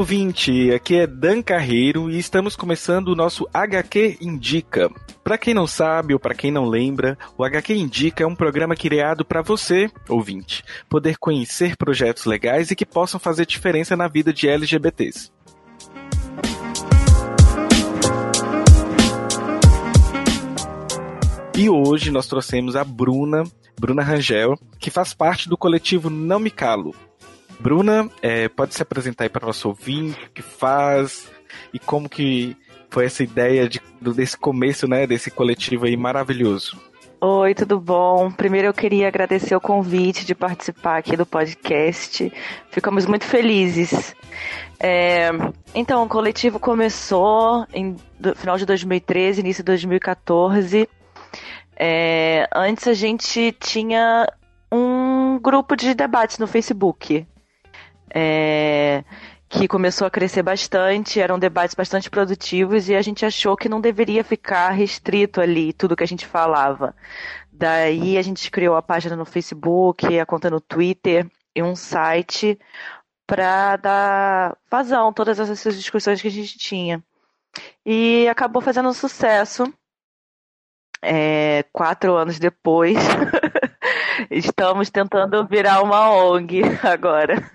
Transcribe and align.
Ouvinte! 0.00 0.72
Aqui 0.72 0.96
é 0.96 1.06
Dan 1.06 1.42
Carreiro 1.42 2.10
e 2.10 2.18
estamos 2.18 2.56
começando 2.56 3.08
o 3.08 3.14
nosso 3.14 3.46
HQ 3.52 4.16
Indica. 4.22 4.90
Para 5.22 5.36
quem 5.36 5.52
não 5.52 5.66
sabe 5.66 6.14
ou 6.14 6.18
para 6.18 6.34
quem 6.34 6.50
não 6.50 6.64
lembra, 6.64 7.18
o 7.36 7.44
HQ 7.44 7.74
Indica 7.74 8.24
é 8.24 8.26
um 8.26 8.34
programa 8.34 8.74
criado 8.74 9.26
para 9.26 9.42
você, 9.42 9.90
ouvinte, 10.08 10.64
poder 10.88 11.18
conhecer 11.18 11.76
projetos 11.76 12.24
legais 12.24 12.70
e 12.70 12.76
que 12.76 12.86
possam 12.86 13.20
fazer 13.20 13.44
diferença 13.44 13.94
na 13.94 14.08
vida 14.08 14.32
de 14.32 14.48
LGBTs. 14.48 15.30
E 21.54 21.68
hoje 21.68 22.10
nós 22.10 22.26
trouxemos 22.26 22.74
a 22.74 22.82
Bruna, 22.82 23.44
Bruna 23.78 24.02
Rangel, 24.02 24.58
que 24.78 24.90
faz 24.90 25.12
parte 25.12 25.46
do 25.46 25.58
coletivo 25.58 26.08
Não 26.08 26.40
Me 26.40 26.50
Calo, 26.50 26.94
Bruna, 27.60 28.08
é, 28.22 28.48
pode 28.48 28.74
se 28.74 28.82
apresentar 28.82 29.24
aí 29.24 29.28
para 29.28 29.44
o 29.44 29.48
nosso 29.48 29.68
ouvinte, 29.68 30.26
o 30.26 30.30
que 30.30 30.40
faz 30.40 31.30
e 31.74 31.78
como 31.78 32.08
que 32.08 32.56
foi 32.88 33.04
essa 33.04 33.22
ideia 33.22 33.68
de, 33.68 33.80
desse 34.00 34.36
começo, 34.36 34.88
né, 34.88 35.06
desse 35.06 35.30
coletivo 35.30 35.84
aí 35.84 35.96
maravilhoso. 35.96 36.80
Oi, 37.20 37.54
tudo 37.54 37.78
bom? 37.78 38.30
Primeiro 38.30 38.68
eu 38.68 38.72
queria 38.72 39.08
agradecer 39.08 39.54
o 39.54 39.60
convite 39.60 40.24
de 40.24 40.34
participar 40.34 40.96
aqui 40.96 41.18
do 41.18 41.26
podcast. 41.26 42.32
Ficamos 42.70 43.04
muito 43.04 43.26
felizes. 43.26 44.16
É, 44.78 45.28
então, 45.74 46.02
o 46.02 46.08
coletivo 46.08 46.58
começou 46.58 47.66
em 47.74 47.94
do, 48.18 48.34
final 48.34 48.56
de 48.56 48.64
2013, 48.64 49.40
início 49.40 49.62
de 49.62 49.66
2014. 49.66 50.88
É, 51.76 52.48
antes 52.54 52.88
a 52.88 52.94
gente 52.94 53.52
tinha 53.60 54.26
um 54.72 55.38
grupo 55.38 55.76
de 55.76 55.92
debates 55.92 56.38
no 56.38 56.46
Facebook 56.46 57.26
é, 58.14 59.04
que 59.48 59.66
começou 59.66 60.06
a 60.06 60.10
crescer 60.10 60.42
bastante, 60.42 61.20
eram 61.20 61.38
debates 61.38 61.74
bastante 61.74 62.08
produtivos 62.08 62.88
e 62.88 62.94
a 62.94 63.02
gente 63.02 63.26
achou 63.26 63.56
que 63.56 63.68
não 63.68 63.80
deveria 63.80 64.22
ficar 64.22 64.70
restrito 64.70 65.40
ali 65.40 65.72
tudo 65.72 65.96
que 65.96 66.04
a 66.04 66.06
gente 66.06 66.24
falava. 66.24 66.94
Daí 67.52 68.16
a 68.16 68.22
gente 68.22 68.50
criou 68.50 68.76
a 68.76 68.82
página 68.82 69.16
no 69.16 69.24
Facebook, 69.24 70.18
a 70.18 70.24
conta 70.24 70.48
no 70.48 70.60
Twitter 70.60 71.28
e 71.54 71.62
um 71.62 71.74
site 71.74 72.58
para 73.26 73.76
dar 73.76 74.56
vazão 74.70 75.12
todas 75.12 75.38
essas 75.38 75.76
discussões 75.76 76.22
que 76.22 76.28
a 76.28 76.30
gente 76.30 76.56
tinha. 76.56 77.02
E 77.84 78.28
acabou 78.28 78.62
fazendo 78.62 78.88
um 78.88 78.94
sucesso. 78.94 79.64
É, 81.02 81.64
quatro 81.72 82.14
anos 82.14 82.38
depois, 82.38 82.98
estamos 84.30 84.90
tentando 84.90 85.46
virar 85.46 85.82
uma 85.82 86.10
ONG 86.10 86.62
agora. 86.82 87.50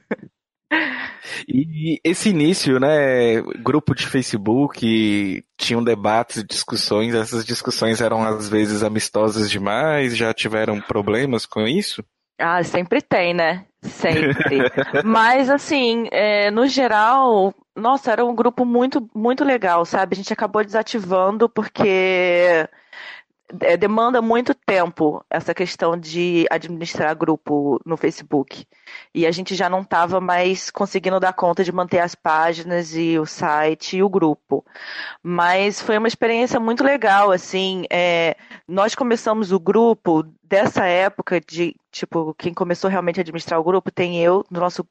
E 1.47 1.99
esse 2.03 2.29
início, 2.29 2.79
né, 2.79 3.41
grupo 3.61 3.93
de 3.93 4.07
Facebook, 4.07 5.43
tinham 5.57 5.83
debates 5.83 6.37
e 6.37 6.43
discussões, 6.43 7.13
essas 7.13 7.45
discussões 7.45 8.01
eram 8.01 8.23
às 8.23 8.49
vezes 8.49 8.83
amistosas 8.83 9.49
demais, 9.49 10.17
já 10.17 10.33
tiveram 10.33 10.81
problemas 10.81 11.45
com 11.45 11.61
isso? 11.67 12.03
Ah, 12.39 12.63
sempre 12.63 13.01
tem, 13.01 13.33
né? 13.33 13.65
Sempre. 13.81 14.59
Mas, 15.05 15.49
assim, 15.49 16.07
é, 16.11 16.51
no 16.51 16.67
geral, 16.67 17.53
nossa, 17.75 18.11
era 18.11 18.25
um 18.25 18.35
grupo 18.35 18.65
muito, 18.65 19.07
muito 19.13 19.43
legal, 19.43 19.85
sabe? 19.85 20.13
A 20.13 20.17
gente 20.17 20.33
acabou 20.33 20.63
desativando 20.63 21.47
porque 21.47 22.67
é, 23.61 23.77
demanda 23.77 24.21
muito 24.21 24.53
tempo 24.53 25.23
essa 25.29 25.53
questão 25.53 25.97
de 25.97 26.45
administrar 26.49 27.15
grupo 27.15 27.79
no 27.85 27.95
Facebook. 27.95 28.65
E 29.13 29.25
a 29.25 29.31
gente 29.31 29.55
já 29.55 29.69
não 29.69 29.81
estava 29.81 30.19
mais 30.19 30.71
conseguindo 30.71 31.19
dar 31.19 31.33
conta 31.33 31.63
de 31.63 31.71
manter 31.71 31.99
as 31.99 32.15
páginas 32.15 32.95
e 32.95 33.19
o 33.19 33.25
site 33.25 33.97
e 33.97 34.03
o 34.03 34.09
grupo. 34.09 34.65
Mas 35.21 35.81
foi 35.81 35.97
uma 35.97 36.07
experiência 36.07 36.59
muito 36.59 36.83
legal, 36.83 37.31
assim. 37.31 37.85
É, 37.91 38.35
nós 38.67 38.95
começamos 38.95 39.51
o 39.51 39.59
grupo 39.59 40.23
dessa 40.43 40.85
época 40.85 41.39
de, 41.39 41.75
tipo, 41.91 42.33
quem 42.35 42.53
começou 42.53 42.89
realmente 42.89 43.19
a 43.19 43.21
administrar 43.21 43.59
o 43.59 43.63
grupo 43.63 43.91
tem 43.91 44.21
eu, 44.21 44.45
no 44.49 44.59
nosso 44.59 44.85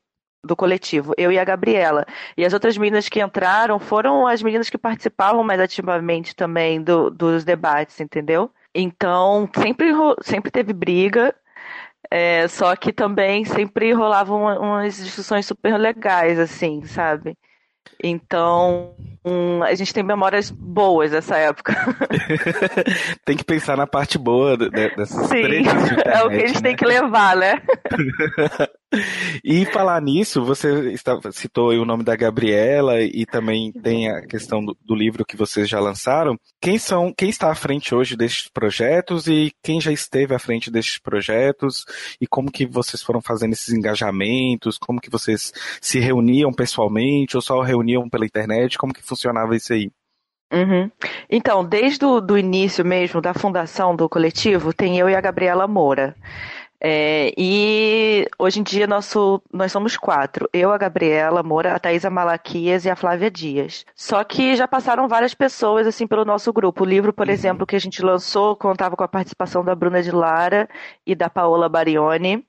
do 0.45 0.55
coletivo, 0.55 1.15
eu 1.17 1.33
e 1.33 1.39
a 1.39 1.45
Gabriela. 1.45 2.07
E 2.37 2.45
as 2.45 2.53
outras 2.53 2.77
meninas 2.77 3.09
que 3.09 3.23
entraram 3.23 3.79
foram 3.79 4.27
as 4.27 4.43
meninas 4.43 4.71
que 4.71 4.79
participavam 4.79 5.43
mais 5.43 5.61
ativamente 5.61 6.35
também 6.35 6.83
do, 6.83 7.11
dos 7.11 7.45
debates, 7.45 8.01
entendeu? 8.01 8.51
Então, 8.75 9.49
sempre, 9.57 9.93
sempre 10.23 10.51
teve 10.51 10.73
briga, 10.73 11.35
é, 12.11 12.47
só 12.49 12.75
que 12.77 12.93
também 12.93 13.45
sempre 13.45 13.93
rolavam 13.93 14.43
umas 14.59 14.97
discussões 14.97 15.47
super 15.47 15.79
legais, 15.79 16.39
assim, 16.39 16.85
sabe? 16.85 17.37
Então, 18.03 18.95
hum, 19.25 19.63
a 19.63 19.75
gente 19.75 19.93
tem 19.95 20.03
memórias 20.03 20.51
boas 20.51 21.11
dessa 21.11 21.37
época. 21.37 21.75
tem 23.25 23.37
que 23.37 23.45
pensar 23.45 23.77
na 23.77 23.87
parte 23.87 24.19
boa 24.19 24.57
dessas 24.57 25.27
Sim, 25.29 25.39
internet, 25.39 25.69
é 26.05 26.23
o 26.23 26.29
que 26.29 26.37
a 26.37 26.47
gente 26.47 26.63
né? 26.63 26.63
tem 26.63 26.77
que 26.77 26.85
levar, 26.85 27.37
né? 27.37 27.63
e 29.45 29.65
falar 29.67 30.01
nisso, 30.01 30.45
você 30.45 30.95
citou 31.33 31.71
o 31.73 31.85
nome 31.85 32.03
da 32.03 32.17
Gabriela 32.17 33.01
e 33.03 33.27
também 33.27 33.73
tem 33.73 34.11
a 34.11 34.27
questão 34.27 34.65
do, 34.65 34.77
do, 34.85 34.95
livro 34.95 35.25
que 35.25 35.37
vocês 35.37 35.69
já 35.69 35.81
lançaram. 35.81 36.39
Quem 36.61 36.79
são, 36.79 37.13
quem 37.13 37.29
está 37.29 37.51
à 37.51 37.55
frente 37.55 37.95
hoje 37.95 38.17
destes 38.17 38.49
projetos 38.49 39.27
e 39.27 39.53
quem 39.63 39.81
já 39.81 39.93
esteve 39.93 40.35
à 40.35 40.39
frente 40.39 40.71
destes 40.71 40.99
projetos 40.99 41.85
e 42.21 42.27
como 42.27 42.51
que 42.51 42.67
vocês 42.67 43.03
foram 43.03 43.21
fazendo 43.21 43.53
esses 43.53 43.73
engajamentos, 43.73 44.79
como 44.79 45.01
que 45.01 45.11
vocês 45.11 45.53
se 45.81 45.99
reuniam 45.99 46.53
pessoalmente 46.53 47.37
ou 47.37 47.43
só 47.43 47.61
reuniam 47.61 48.09
pela 48.09 48.27
internet, 48.27 48.79
como 48.79 48.95
que 48.95 49.03
funcionava 49.03 49.57
isso 49.57 49.73
aí? 49.73 49.91
Uhum. 50.53 50.89
Então, 51.29 51.65
desde 51.65 52.05
o 52.05 52.39
início 52.39 52.85
mesmo, 52.85 53.21
da 53.21 53.35
fundação 53.35 53.97
do 53.97 54.09
coletivo, 54.09 54.73
tem 54.73 54.99
eu 54.99 55.09
e 55.09 55.15
a 55.15 55.21
Gabriela 55.21 55.67
Moura. 55.67 56.15
É, 56.81 57.33
e 57.39 58.29
hoje 58.39 58.61
em 58.61 58.63
dia 58.63 58.87
nosso, 58.87 59.41
nós 59.53 59.73
somos 59.73 59.97
quatro. 59.97 60.49
Eu, 60.53 60.71
a 60.71 60.79
Gabriela 60.79 61.43
Moura, 61.43 61.75
a 61.75 61.79
Thaisa 61.79 62.11
Malaquias 62.11 62.85
e 62.85 62.91
a 62.91 62.97
Flávia 62.97 63.31
Dias. 63.31 63.87
Só 63.95 64.23
que 64.23 64.55
já 64.55 64.69
passaram 64.69 65.09
várias 65.09 65.35
pessoas 65.35 65.87
assim 65.87 66.07
pelo 66.07 66.25
nosso 66.25 66.53
grupo. 66.53 66.83
O 66.83 66.87
livro, 66.87 67.13
por 67.13 67.27
uhum. 67.27 67.33
exemplo, 67.33 67.67
que 67.67 67.77
a 67.77 67.81
gente 67.81 68.03
lançou 68.03 68.55
contava 68.57 68.97
com 68.97 69.05
a 69.05 69.09
participação 69.09 69.65
da 69.65 69.75
Bruna 69.75 70.03
de 70.03 70.11
Lara 70.11 70.69
e 71.07 71.15
da 71.15 71.31
Paola 71.31 71.69
Barioni. 71.69 72.45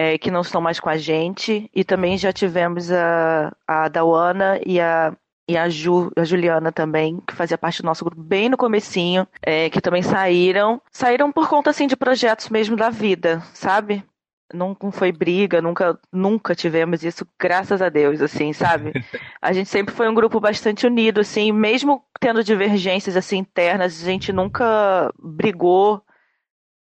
É, 0.00 0.16
que 0.16 0.30
não 0.30 0.42
estão 0.42 0.60
mais 0.60 0.78
com 0.78 0.88
a 0.88 0.96
gente, 0.96 1.68
e 1.74 1.82
também 1.82 2.16
já 2.16 2.32
tivemos 2.32 2.88
a, 2.92 3.52
a 3.66 3.88
Dawana 3.88 4.60
e 4.64 4.80
a 4.80 5.12
e 5.48 5.56
a, 5.56 5.68
Ju, 5.68 6.12
a 6.14 6.24
Juliana 6.24 6.70
também, 6.70 7.20
que 7.26 7.34
fazia 7.34 7.56
parte 7.56 7.80
do 7.80 7.86
nosso 7.86 8.04
grupo 8.04 8.22
bem 8.22 8.50
no 8.50 8.56
comecinho, 8.56 9.26
é, 9.42 9.70
que 9.70 9.80
também 9.80 10.02
saíram. 10.02 10.80
Saíram 10.92 11.32
por 11.32 11.48
conta, 11.48 11.70
assim, 11.70 11.86
de 11.86 11.96
projetos 11.96 12.50
mesmo 12.50 12.76
da 12.76 12.90
vida, 12.90 13.40
sabe? 13.54 14.04
Não, 14.52 14.76
não 14.82 14.92
foi 14.92 15.10
briga, 15.10 15.62
nunca, 15.62 15.98
nunca 16.12 16.54
tivemos 16.54 17.02
isso, 17.02 17.26
graças 17.40 17.80
a 17.80 17.88
Deus, 17.88 18.20
assim, 18.20 18.52
sabe? 18.52 18.92
A 19.40 19.52
gente 19.52 19.68
sempre 19.68 19.94
foi 19.94 20.08
um 20.08 20.14
grupo 20.14 20.38
bastante 20.38 20.86
unido, 20.86 21.20
assim, 21.20 21.50
mesmo 21.50 22.04
tendo 22.20 22.44
divergências, 22.44 23.16
assim, 23.16 23.38
internas, 23.38 24.02
a 24.02 24.04
gente 24.06 24.32
nunca 24.32 25.12
brigou 25.18 26.02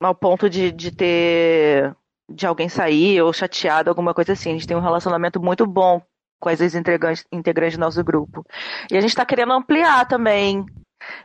ao 0.01 0.15
ponto 0.15 0.49
de, 0.49 0.73
de 0.73 0.91
ter 0.91 1.95
de 2.31 2.47
alguém 2.47 2.69
sair 2.69 3.21
ou 3.23 3.33
chateado, 3.33 3.91
alguma 3.91 4.15
coisa 4.15 4.33
assim. 4.33 4.51
A 4.51 4.53
gente 4.53 4.67
tem 4.67 4.77
um 4.77 4.81
relacionamento 4.81 5.41
muito 5.41 5.67
bom 5.67 6.01
com 6.39 6.49
as 6.49 6.61
integrantes, 6.61 7.25
integrantes 7.33 7.77
do 7.77 7.81
nosso 7.81 8.03
grupo. 8.03 8.45
E 8.91 8.97
a 8.97 9.01
gente 9.01 9.11
está 9.11 9.25
querendo 9.25 9.53
ampliar 9.53 10.07
também. 10.07 10.65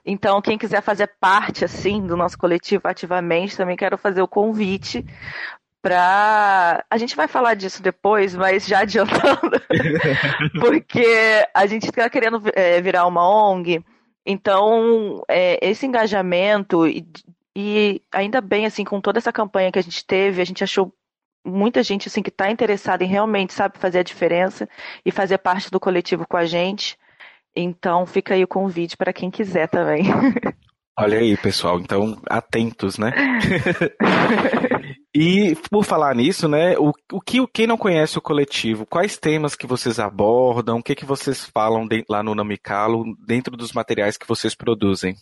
Então, 0.06 0.42
quem 0.42 0.58
quiser 0.58 0.82
fazer 0.82 1.08
parte 1.20 1.66
assim 1.66 2.06
do 2.06 2.16
nosso 2.16 2.38
coletivo 2.38 2.88
ativamente, 2.88 3.58
também 3.58 3.76
quero 3.76 3.98
fazer 3.98 4.22
o 4.22 4.28
convite 4.28 5.06
para 5.82 6.86
a 6.90 6.98
gente 6.98 7.14
vai 7.14 7.28
falar 7.28 7.56
disso 7.56 7.84
depois, 7.84 8.34
mas 8.34 8.66
já 8.66 8.80
adiantando, 8.80 9.62
porque 10.62 11.06
a 11.54 11.66
gente 11.66 11.90
está 11.90 12.10
querendo 12.10 12.42
é, 12.56 12.80
virar 12.82 13.06
uma 13.06 13.28
ONG. 13.28 13.84
Então, 14.26 15.22
é, 15.28 15.60
esse 15.62 15.86
engajamento 15.86 16.88
e 17.56 18.02
ainda 18.12 18.42
bem, 18.42 18.66
assim, 18.66 18.84
com 18.84 19.00
toda 19.00 19.20
essa 19.20 19.32
campanha 19.32 19.72
que 19.72 19.78
a 19.78 19.84
gente 19.84 20.06
teve, 20.06 20.42
a 20.42 20.46
gente 20.46 20.64
achou 20.64 20.94
muita 21.46 21.84
gente 21.84 22.08
assim 22.08 22.22
que 22.22 22.30
está 22.30 22.50
interessada 22.50 23.04
em 23.04 23.08
realmente 23.08 23.54
sabe 23.54 23.78
fazer 23.78 24.00
a 24.00 24.04
diferença 24.04 24.68
e 25.06 25.12
fazer 25.12 25.38
parte 25.38 25.70
do 25.70 25.80
coletivo 25.80 26.26
com 26.28 26.38
a 26.38 26.46
gente. 26.46 26.98
Então 27.56 28.06
fica 28.06 28.34
aí 28.34 28.44
o 28.44 28.48
convite 28.48 28.98
para 28.98 29.14
quem 29.14 29.30
quiser 29.30 29.68
também. 29.68 30.04
Olha 30.98 31.18
aí, 31.18 31.36
pessoal. 31.38 31.80
Então 31.80 32.22
atentos, 32.30 32.98
né? 32.98 33.12
e 35.14 35.56
por 35.70 35.84
falar 35.84 36.16
nisso, 36.16 36.48
né? 36.48 36.78
O, 36.78 36.92
o 37.12 37.20
que 37.20 37.46
quem 37.48 37.66
não 37.66 37.78
conhece 37.78 38.18
o 38.18 38.22
coletivo? 38.22 38.86
Quais 38.86 39.18
temas 39.18 39.56
que 39.56 39.66
vocês 39.66 40.00
abordam? 40.00 40.78
O 40.78 40.84
que 40.84 40.96
que 40.96 41.06
vocês 41.06 41.46
falam 41.46 41.88
de, 41.88 42.06
lá 42.08 42.22
no 42.22 42.36
Namicalo 42.36 43.04
dentro 43.26 43.58
dos 43.58 43.74
materiais 43.74 44.18
que 44.18 44.28
vocês 44.28 44.54
produzem? 44.54 45.16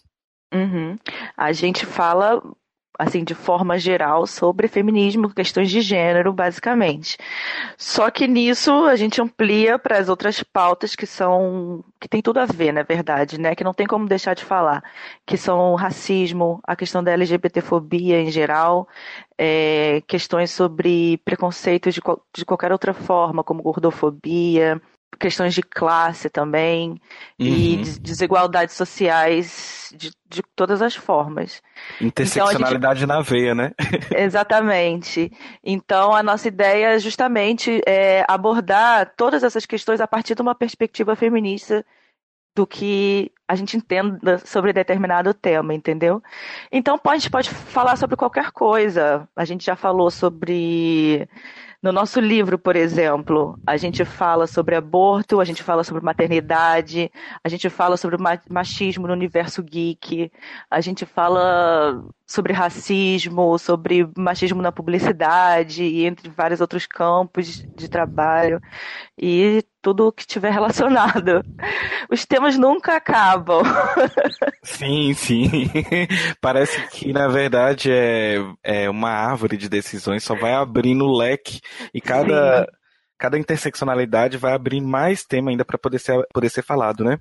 Uhum. 0.53 0.97
A 1.37 1.53
gente 1.53 1.85
fala 1.85 2.41
assim, 2.97 3.23
de 3.23 3.33
forma 3.33 3.77
geral, 3.79 4.27
sobre 4.27 4.67
feminismo, 4.67 5.33
questões 5.33 5.69
de 5.69 5.81
gênero, 5.81 6.33
basicamente. 6.33 7.17
Só 7.77 8.11
que 8.11 8.27
nisso 8.27 8.71
a 8.85 8.95
gente 8.95 9.21
amplia 9.21 9.79
para 9.79 9.97
as 9.97 10.09
outras 10.09 10.43
pautas 10.43 10.95
que 10.95 11.05
são 11.05 11.83
que 11.99 12.07
tem 12.07 12.21
tudo 12.21 12.39
a 12.39 12.45
ver, 12.45 12.71
na 12.71 12.83
verdade, 12.83 13.39
né? 13.39 13.55
Que 13.55 13.63
não 13.63 13.73
tem 13.73 13.87
como 13.87 14.07
deixar 14.07 14.33
de 14.33 14.43
falar, 14.43 14.83
que 15.25 15.37
são 15.37 15.73
o 15.73 15.75
racismo, 15.75 16.59
a 16.63 16.75
questão 16.75 17.03
da 17.03 17.11
LGBTfobia 17.11 18.21
em 18.21 18.31
geral, 18.31 18.87
é, 19.37 20.01
questões 20.07 20.51
sobre 20.51 21.17
preconceitos 21.25 21.93
de, 21.93 22.01
de 22.35 22.45
qualquer 22.45 22.71
outra 22.71 22.93
forma, 22.93 23.43
como 23.43 23.63
gordofobia, 23.63 24.81
questões 25.19 25.53
de 25.53 25.61
classe 25.61 26.29
também 26.29 26.91
uhum. 26.91 26.97
e 27.39 27.77
desigualdades 27.99 28.75
sociais 28.75 29.93
de, 29.95 30.11
de 30.27 30.41
todas 30.55 30.81
as 30.81 30.95
formas. 30.95 31.61
Interseccionalidade 31.99 32.77
então, 32.77 32.95
gente... 32.95 33.07
na 33.07 33.21
veia, 33.21 33.55
né? 33.55 33.71
Exatamente. 34.15 35.31
Então 35.63 36.13
a 36.13 36.23
nossa 36.23 36.47
ideia 36.47 36.99
justamente 36.99 37.81
é 37.85 38.25
abordar 38.27 39.13
todas 39.15 39.43
essas 39.43 39.65
questões 39.65 40.01
a 40.01 40.07
partir 40.07 40.35
de 40.35 40.41
uma 40.41 40.55
perspectiva 40.55 41.15
feminista 41.15 41.85
do 42.55 42.67
que 42.67 43.31
a 43.47 43.55
gente 43.55 43.77
entenda 43.77 44.37
sobre 44.39 44.73
determinado 44.73 45.33
tema, 45.33 45.73
entendeu? 45.73 46.21
Então 46.71 46.99
a 47.05 47.13
gente 47.17 47.29
pode 47.29 47.49
falar 47.49 47.95
sobre 47.95 48.15
qualquer 48.15 48.51
coisa. 48.51 49.27
A 49.35 49.45
gente 49.45 49.65
já 49.65 49.75
falou 49.75 50.11
sobre 50.11 51.27
no 51.81 51.91
nosso 51.91 52.19
livro, 52.19 52.59
por 52.59 52.75
exemplo, 52.75 53.59
a 53.65 53.75
gente 53.75 54.05
fala 54.05 54.45
sobre 54.45 54.75
aborto, 54.75 55.41
a 55.41 55.45
gente 55.45 55.63
fala 55.63 55.83
sobre 55.83 56.03
maternidade, 56.03 57.11
a 57.43 57.49
gente 57.49 57.69
fala 57.69 57.97
sobre 57.97 58.17
machismo 58.49 59.07
no 59.07 59.13
universo 59.13 59.63
geek, 59.63 60.31
a 60.69 60.79
gente 60.79 61.05
fala 61.05 62.03
sobre 62.27 62.53
racismo, 62.53 63.57
sobre 63.57 64.07
machismo 64.15 64.61
na 64.61 64.71
publicidade 64.71 65.83
e 65.83 66.05
entre 66.05 66.29
vários 66.29 66.61
outros 66.61 66.85
campos 66.85 67.65
de 67.75 67.89
trabalho. 67.89 68.61
E 69.17 69.63
tudo 69.81 70.11
que 70.11 70.25
tiver 70.25 70.51
relacionado. 70.51 71.43
Os 72.09 72.25
temas 72.25 72.57
nunca 72.57 72.95
acabam. 72.95 73.63
Sim, 74.63 75.13
sim. 75.13 75.69
Parece 76.39 76.81
que 76.89 77.11
na 77.11 77.27
verdade 77.27 77.91
é, 77.91 78.37
é 78.63 78.89
uma 78.89 79.09
árvore 79.09 79.57
de 79.57 79.67
decisões, 79.67 80.23
só 80.23 80.35
vai 80.35 80.53
abrindo 80.53 81.05
o 81.05 81.17
leque 81.17 81.59
e 81.93 81.99
cada 81.99 82.65
sim 82.65 82.81
cada 83.21 83.37
interseccionalidade 83.37 84.35
vai 84.35 84.51
abrir 84.51 84.81
mais 84.81 85.23
tema 85.23 85.51
ainda 85.51 85.63
para 85.63 85.77
poder 85.77 85.99
ser, 85.99 86.19
poder 86.33 86.49
ser 86.49 86.63
falado, 86.63 87.03
né? 87.03 87.19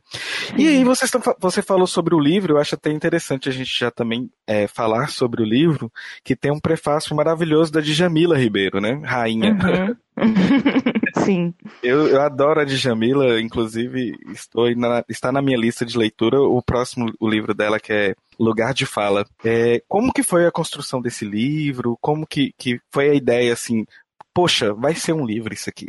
E 0.56 0.66
aí 0.66 0.82
você, 0.82 1.04
você 1.38 1.60
falou 1.60 1.86
sobre 1.86 2.14
o 2.14 2.18
livro, 2.18 2.54
eu 2.54 2.58
acho 2.58 2.74
até 2.74 2.90
interessante 2.90 3.50
a 3.50 3.52
gente 3.52 3.78
já 3.78 3.90
também 3.90 4.30
é, 4.46 4.66
falar 4.66 5.10
sobre 5.10 5.42
o 5.42 5.44
livro, 5.44 5.92
que 6.24 6.34
tem 6.34 6.50
um 6.50 6.58
prefácio 6.58 7.14
maravilhoso 7.14 7.70
da 7.70 7.82
Djamila 7.82 8.38
Ribeiro, 8.38 8.80
né? 8.80 8.98
Rainha. 9.04 9.50
Uhum. 9.52 9.96
Sim. 11.30 11.54
Eu, 11.80 12.08
eu 12.08 12.20
adoro 12.20 12.60
a 12.60 12.64
Djamila, 12.64 13.40
inclusive 13.40 14.18
estou 14.32 14.74
na, 14.74 15.04
está 15.08 15.30
na 15.30 15.40
minha 15.40 15.56
lista 15.56 15.86
de 15.86 15.96
leitura 15.96 16.40
o 16.40 16.60
próximo 16.60 17.12
o 17.20 17.28
livro 17.28 17.54
dela 17.54 17.78
que 17.78 17.92
é 17.92 18.14
Lugar 18.38 18.74
de 18.74 18.84
Fala. 18.84 19.24
É, 19.44 19.80
como 19.86 20.12
que 20.12 20.24
foi 20.24 20.44
a 20.44 20.50
construção 20.50 21.00
desse 21.00 21.24
livro? 21.24 21.96
Como 22.00 22.26
que, 22.26 22.52
que 22.58 22.80
foi 22.90 23.10
a 23.10 23.14
ideia, 23.14 23.52
assim, 23.52 23.86
poxa, 24.34 24.74
vai 24.74 24.94
ser 24.96 25.12
um 25.12 25.24
livro 25.24 25.54
isso 25.54 25.70
aqui. 25.70 25.88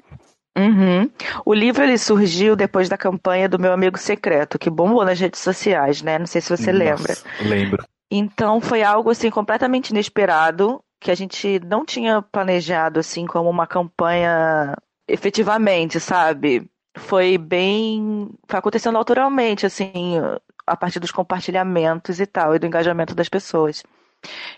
Uhum. 0.56 1.10
O 1.44 1.54
livro 1.56 1.82
ele 1.82 1.98
surgiu 1.98 2.56
depois 2.56 2.88
da 2.88 2.98
campanha 2.98 3.50
do 3.50 3.58
meu 3.58 3.74
amigo 3.74 3.98
secreto, 3.98 4.60
que 4.60 4.70
bombou 4.70 5.04
nas 5.04 5.20
redes 5.20 5.40
sociais, 5.40 6.04
né? 6.04 6.20
Não 6.20 6.28
sei 6.28 6.40
se 6.40 6.56
você 6.56 6.72
Nossa, 6.72 6.84
lembra. 6.84 7.18
Lembro. 7.42 7.86
Então 8.12 8.62
foi 8.62 8.84
algo 8.84 9.10
assim 9.10 9.32
completamente 9.32 9.90
inesperado, 9.90 10.84
que 11.00 11.10
a 11.10 11.16
gente 11.16 11.60
não 11.66 11.84
tinha 11.84 12.22
planejado 12.22 13.00
assim 13.00 13.26
como 13.26 13.50
uma 13.50 13.66
campanha 13.66 14.76
efetivamente, 15.12 16.00
sabe? 16.00 16.70
Foi 16.98 17.38
bem, 17.38 18.30
foi 18.48 18.60
acontecendo 18.60 18.94
naturalmente 18.94 19.66
assim, 19.66 20.16
a 20.66 20.76
partir 20.76 21.00
dos 21.00 21.12
compartilhamentos 21.12 22.20
e 22.20 22.26
tal 22.26 22.56
e 22.56 22.60
do 22.60 22.66
engajamento 22.66 23.16
das 23.16 23.30
pessoas. 23.30 23.84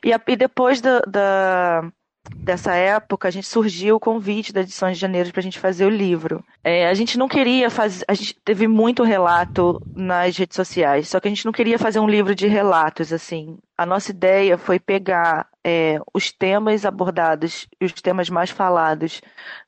E, 0.04 0.14
a, 0.14 0.22
e 0.28 0.36
depois 0.36 0.82
da, 0.82 1.00
da 1.02 1.92
dessa 2.38 2.74
época, 2.74 3.28
a 3.28 3.32
gente 3.32 3.48
surgiu 3.48 3.98
o 3.98 4.00
convite 4.00 4.54
da 4.54 4.62
edição 4.62 4.90
de 4.90 4.98
janeiro 4.98 5.32
para 5.32 5.40
a 5.40 5.44
gente 5.44 5.60
fazer 5.60 5.86
o 5.86 5.90
livro. 5.90 6.44
É, 6.64 6.88
a 6.88 6.94
gente 6.94 7.18
não 7.18 7.28
queria 7.28 7.70
fazer. 7.70 8.06
A 8.08 8.14
gente 8.14 8.36
teve 8.46 8.68
muito 8.68 9.04
relato 9.04 9.82
nas 9.94 10.38
redes 10.38 10.56
sociais, 10.56 11.10
só 11.10 11.20
que 11.20 11.28
a 11.28 11.32
gente 11.32 11.46
não 11.46 11.52
queria 11.52 11.78
fazer 11.78 12.00
um 12.00 12.08
livro 12.08 12.34
de 12.34 12.48
relatos, 12.48 13.12
assim. 13.12 13.58
A 13.78 13.86
nossa 13.86 14.12
ideia 14.12 14.58
foi 14.58 14.80
pegar 14.80 15.48
é, 15.64 16.00
os 16.14 16.32
temas 16.32 16.86
abordados 16.86 17.68
e 17.80 17.86
os 17.86 17.94
temas 17.94 18.30
mais 18.30 18.50
falados 18.50 19.22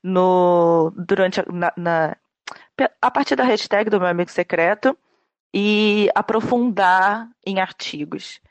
no 0.03 0.91
durante 0.95 1.39
a, 1.39 1.45
na, 1.51 1.73
na, 1.77 2.17
a 3.01 3.11
partir 3.11 3.35
da 3.35 3.43
hashtag 3.43 3.89
do 3.89 3.99
meu 3.99 4.09
amigo 4.09 4.29
secreto 4.29 4.97
e 5.53 6.09
aprofundar 6.13 7.29
em 7.45 7.59
artigos. 7.59 8.41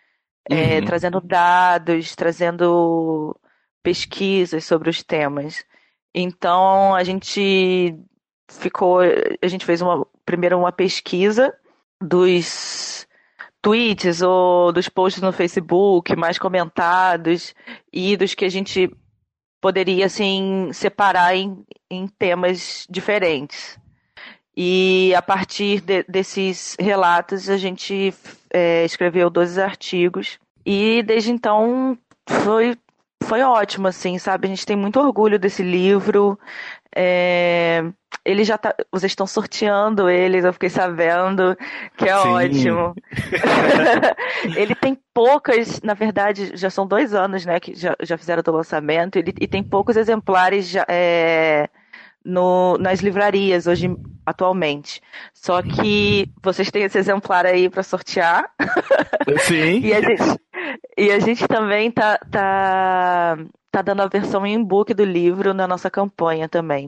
É, 0.50 0.78
uhum. 0.78 0.84
trazendo 0.84 1.20
dados, 1.22 2.14
trazendo 2.14 3.34
pesquisas 3.82 4.64
sobre 4.64 4.90
os 4.90 5.02
temas. 5.02 5.64
Então 6.14 6.94
a 6.94 7.02
gente 7.02 7.98
ficou, 8.50 9.00
a 9.00 9.46
gente 9.46 9.64
fez 9.64 9.80
uma 9.80 10.06
primeiro 10.24 10.58
uma 10.58 10.72
pesquisa 10.72 11.54
dos 12.00 13.06
tweets 13.64 14.20
ou 14.20 14.70
dos 14.70 14.90
posts 14.90 15.22
no 15.22 15.32
Facebook 15.32 16.14
mais 16.14 16.38
comentados 16.38 17.54
e 17.90 18.14
dos 18.14 18.34
que 18.34 18.44
a 18.44 18.50
gente 18.50 18.94
poderia 19.58 20.04
assim 20.04 20.68
separar 20.70 21.34
em, 21.34 21.64
em 21.90 22.06
temas 22.06 22.86
diferentes. 22.90 23.78
E 24.54 25.14
a 25.16 25.22
partir 25.22 25.80
de, 25.80 26.02
desses 26.02 26.76
relatos 26.78 27.48
a 27.48 27.56
gente 27.56 28.12
é, 28.52 28.84
escreveu 28.84 29.30
12 29.30 29.58
artigos 29.58 30.38
e 30.66 31.02
desde 31.02 31.32
então 31.32 31.96
foi 32.28 32.76
foi 33.24 33.42
ótimo, 33.42 33.88
assim, 33.88 34.18
sabe? 34.18 34.46
A 34.46 34.50
gente 34.50 34.66
tem 34.66 34.76
muito 34.76 35.00
orgulho 35.00 35.38
desse 35.38 35.62
livro. 35.62 36.38
É... 36.94 37.82
Ele 38.24 38.44
já 38.44 38.56
tá. 38.56 38.74
Vocês 38.90 39.12
estão 39.12 39.26
sorteando 39.26 40.08
eles, 40.08 40.44
eu 40.44 40.52
fiquei 40.52 40.70
sabendo, 40.70 41.56
que 41.96 42.08
é 42.08 42.16
Sim. 42.16 42.28
ótimo. 42.28 42.94
ele 44.56 44.74
tem 44.74 44.98
poucas, 45.12 45.82
na 45.82 45.94
verdade, 45.94 46.52
já 46.54 46.70
são 46.70 46.86
dois 46.86 47.12
anos, 47.12 47.44
né, 47.44 47.60
que 47.60 47.74
já, 47.74 47.94
já 48.00 48.16
fizeram 48.16 48.42
o 48.46 48.50
lançamento, 48.50 49.16
ele, 49.16 49.34
e 49.40 49.46
tem 49.46 49.62
poucos 49.62 49.96
exemplares 49.96 50.68
já, 50.68 50.86
é, 50.88 51.68
no, 52.24 52.78
nas 52.78 53.00
livrarias 53.00 53.66
hoje, 53.66 53.94
atualmente. 54.24 55.02
Só 55.34 55.60
que 55.60 56.30
vocês 56.42 56.70
têm 56.70 56.84
esse 56.84 56.96
exemplar 56.96 57.44
aí 57.44 57.68
para 57.68 57.82
sortear. 57.82 58.48
Sim. 59.40 59.80
e 59.84 59.92
a 59.92 60.00
gente, 60.00 60.40
e 60.96 61.10
a 61.10 61.18
gente 61.18 61.46
também 61.46 61.90
tá, 61.90 62.18
tá, 62.30 63.38
tá 63.70 63.82
dando 63.82 64.02
a 64.02 64.08
versão 64.08 64.46
em 64.46 64.62
book 64.62 64.92
do 64.94 65.04
livro 65.04 65.54
na 65.54 65.66
nossa 65.66 65.90
campanha 65.90 66.48
também. 66.48 66.86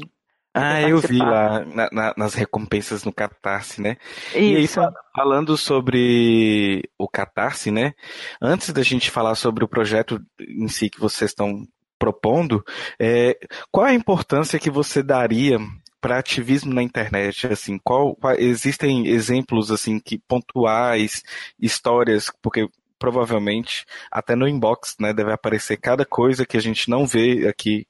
Ah, 0.58 0.80
eu 0.80 0.98
vi 0.98 1.18
lá 1.18 1.66
na, 1.66 1.88
na, 1.92 2.14
nas 2.16 2.32
recompensas 2.32 3.04
no 3.04 3.12
Catarse, 3.12 3.82
né? 3.82 3.98
Isso. 4.34 4.80
E 4.80 4.84
aí, 4.84 4.92
falando 5.14 5.54
sobre 5.54 6.88
o 6.98 7.06
Catarse, 7.06 7.70
né? 7.70 7.92
Antes 8.40 8.72
da 8.72 8.82
gente 8.82 9.10
falar 9.10 9.34
sobre 9.34 9.64
o 9.64 9.68
projeto 9.68 10.18
em 10.40 10.66
si 10.66 10.88
que 10.88 10.98
vocês 10.98 11.30
estão 11.30 11.68
propondo, 11.98 12.64
é, 12.98 13.38
qual 13.70 13.84
a 13.84 13.92
importância 13.92 14.58
que 14.58 14.70
você 14.70 15.02
daria 15.02 15.58
para 16.00 16.18
ativismo 16.18 16.72
na 16.72 16.82
internet, 16.82 17.48
assim, 17.48 17.78
qual, 17.78 18.14
qual, 18.16 18.34
existem 18.34 19.08
exemplos 19.08 19.70
assim 19.70 19.98
que 19.98 20.18
pontuais, 20.18 21.22
histórias, 21.60 22.30
porque 22.40 22.66
provavelmente 22.98 23.84
até 24.10 24.34
no 24.34 24.48
inbox, 24.48 24.96
né, 25.00 25.12
deve 25.12 25.32
aparecer 25.32 25.76
cada 25.76 26.04
coisa 26.04 26.46
que 26.46 26.56
a 26.56 26.60
gente 26.60 26.88
não 26.88 27.06
vê 27.06 27.46
aqui 27.48 27.86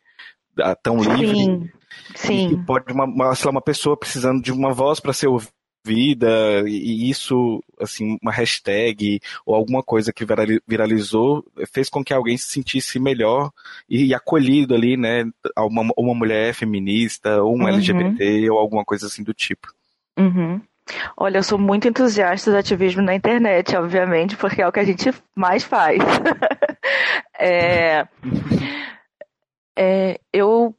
tão 0.83 0.99
livre. 0.99 1.37
Sim. 1.37 1.71
Sim. 2.15 2.65
Pode 2.65 2.93
uma, 2.93 3.05
uma, 3.05 3.29
lá, 3.29 3.51
uma 3.51 3.63
pessoa 3.63 3.97
precisando 3.97 4.43
de 4.43 4.53
uma 4.53 4.73
voz 4.73 5.01
para 5.01 5.13
ser 5.13 5.29
ouvida 5.29 5.57
vida 5.87 6.65
e 6.67 7.09
isso, 7.09 7.63
assim, 7.81 8.19
uma 8.21 8.33
hashtag 8.33 9.21
ou 9.45 9.55
alguma 9.55 9.85
coisa 9.85 10.13
que 10.13 10.27
viralizou 10.67 11.45
fez 11.73 11.89
com 11.89 12.03
que 12.03 12.13
alguém 12.13 12.37
se 12.37 12.47
sentisse 12.47 12.99
melhor 12.99 13.53
e, 13.89 14.13
acolhido 14.13 14.75
ali, 14.75 14.97
né? 14.97 15.25
Uma, 15.57 15.89
uma 15.97 16.15
mulher 16.15 16.53
feminista, 16.55 17.41
ou 17.41 17.55
um 17.55 17.61
uhum. 17.61 17.69
LGBT 17.69 18.51
ou 18.51 18.59
alguma 18.59 18.85
coisa 18.85 19.07
assim 19.07 19.23
do 19.23 19.33
tipo. 19.33 19.73
Uhum. 20.19 20.61
Olha, 21.17 21.39
eu 21.39 21.43
sou 21.43 21.59
muito 21.59 21.89
entusiasta 21.89 22.51
do 22.51 22.57
ativismo 22.57 23.03
na 23.03 23.15
internet, 23.15 23.77
obviamente, 23.77 24.37
porque 24.37 24.63
é 24.63 24.69
o 24.69 24.73
que 24.73 24.81
a 24.81 24.85
gente 24.85 25.13
mais 25.35 25.65
faz. 25.65 25.99
é, 27.39 28.07
é, 29.77 30.21
eu 30.33 30.75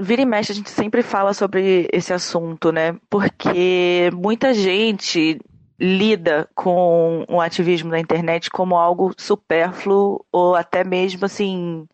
vira 0.00 0.22
e 0.22 0.26
mexe, 0.26 0.52
a 0.52 0.54
gente 0.54 0.70
sempre 0.70 1.02
fala 1.02 1.32
sobre 1.32 1.88
esse 1.92 2.12
assunto, 2.12 2.70
né? 2.70 2.96
Porque 3.10 4.10
muita 4.12 4.54
gente 4.54 5.40
lida 5.80 6.48
com 6.54 7.24
o 7.28 7.40
ativismo 7.40 7.90
na 7.90 8.00
internet 8.00 8.50
como 8.50 8.76
algo 8.76 9.12
supérfluo 9.16 10.24
ou 10.32 10.56
até 10.56 10.82
mesmo 10.82 11.24
assim 11.24 11.86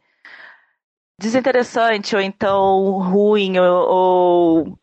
desinteressante 1.20 2.16
ou 2.16 2.22
então 2.22 2.98
ruim 2.98 3.58
ou, 3.58 3.88
ou 3.88 4.78